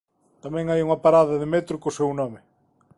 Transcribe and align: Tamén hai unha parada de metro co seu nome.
Tamén 0.43 0.65
hai 0.67 0.81
unha 0.85 1.01
parada 1.05 1.35
de 1.41 1.47
metro 1.55 1.75
co 1.81 1.95
seu 1.97 2.09
nome. 2.19 2.39